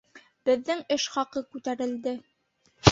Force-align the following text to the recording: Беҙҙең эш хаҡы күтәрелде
Беҙҙең 0.49 0.81
эш 0.97 1.07
хаҡы 1.19 1.47
күтәрелде 1.53 2.17